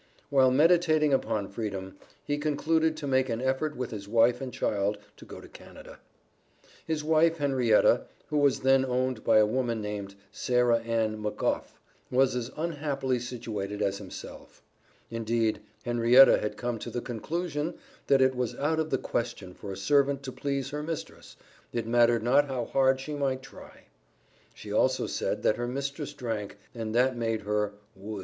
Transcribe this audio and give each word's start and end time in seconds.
While 0.31 0.49
meditating 0.49 1.13
upon 1.13 1.47
freedom, 1.49 1.95
he 2.25 2.39
concluded 2.39 2.97
to 2.97 3.05
make 3.05 3.29
an 3.29 3.39
effort 3.39 3.77
with 3.77 3.91
his 3.91 4.07
wife 4.07 4.41
and 4.41 4.51
child 4.51 4.97
to 5.17 5.25
go 5.25 5.39
to 5.39 5.47
Canada. 5.47 5.99
His 6.87 7.03
wife, 7.03 7.37
Henrietta, 7.37 8.07
who 8.29 8.39
was 8.39 8.61
then 8.61 8.83
owned 8.83 9.23
by 9.23 9.37
a 9.37 9.45
woman 9.45 9.79
named 9.79 10.15
Sarah 10.31 10.79
Ann 10.79 11.19
McGough, 11.21 11.73
was 12.09 12.35
as 12.35 12.49
unhappily 12.57 13.19
situated 13.19 13.79
as 13.83 13.99
himself. 13.99 14.63
Indeed 15.11 15.61
Henrietta 15.85 16.39
had 16.39 16.57
come 16.57 16.79
to 16.79 16.89
the 16.89 17.01
conclusion, 17.01 17.75
that 18.07 18.23
it 18.23 18.33
was 18.35 18.55
out 18.55 18.79
of 18.79 18.89
the 18.89 18.97
question 18.97 19.53
for 19.53 19.71
a 19.71 19.77
servant 19.77 20.23
to 20.23 20.31
please 20.31 20.71
her 20.71 20.81
mistress, 20.81 21.35
it 21.71 21.85
mattered 21.85 22.23
not 22.23 22.47
how 22.47 22.65
hard 22.65 22.99
she 22.99 23.13
might 23.13 23.43
try; 23.43 23.83
she 24.55 24.73
also 24.73 25.05
said, 25.05 25.43
that 25.43 25.57
her 25.57 25.67
mistress 25.67 26.11
drank, 26.11 26.57
and 26.73 26.95
that 26.95 27.15
made 27.15 27.41
her 27.43 27.73
"wus." 27.95 28.19